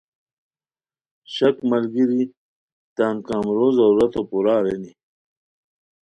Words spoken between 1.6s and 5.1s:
ملگیر ی تان کم روضرورتو پورا ارینی